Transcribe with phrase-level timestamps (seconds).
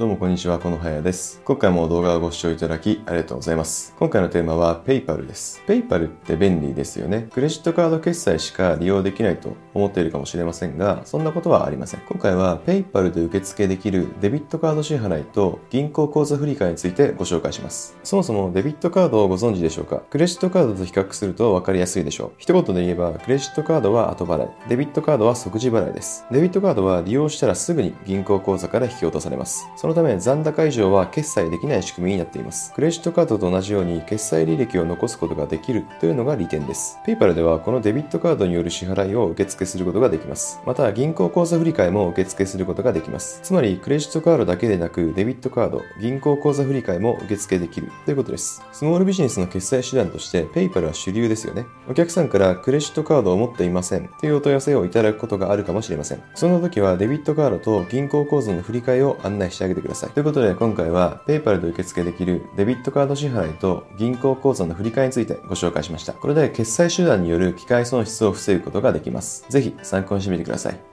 [0.00, 1.42] どうもこんにちは、このはやです。
[1.44, 3.94] 今回も動画をご視聴いただきありがとうございます。
[3.98, 5.62] 今回のテーマは PayPal です。
[5.66, 7.28] PayPal って便利ですよね。
[7.30, 12.00] クレジットカード決済しか利用できないと思っているかもしれませんが、そんなことはありません。
[12.08, 17.94] 今回は PayPal で受付できるデビットカード支払いと銀行口座振替についてご紹介します。
[18.02, 19.98] そもそもデビットカードをご存知でしょうか？
[20.08, 22.32] クレジットカードと比較すると分かりやすいでしょう。
[22.38, 26.24] 一言で言えば、クレジットカードは後払い、デビットカードは即時払いです。
[26.30, 29.68] デビットカードは利用したらすぐに銀行口座から引き落とされます。
[29.76, 32.72] そののため残高以上は決済できない仕組みになっています。
[32.72, 36.98] クレジットカードと同じように決済履歴を残すことができるというのが利点です。
[37.06, 40.60] PayPal ではこのデビットカードによる支払いを受付することができます。
[40.66, 43.40] また銀行口座振替も受付することができます。
[43.42, 48.62] つまりクレジットカードだけでなくデビットカード、銀行口座振替も受付できるということです。
[48.72, 51.66] スモールビジネスの決済手段として PayPal は主流ですよね。
[51.88, 56.22] お客さんからクレジットカードを持っていませんというお問い合わせをいただくことがあるかもしれません。
[56.34, 60.10] その時はデビットカードと銀行口座の振替を案内してあげててください。
[60.10, 66.12] ということで今回は PayPal で受付できるデビットカード支払いと銀行口座の振り替えについてご紹介しました。
[66.12, 69.44] これで決済手段による機械損失を防ぐことができます。
[69.48, 70.89] ぜひ参考にしてみてください。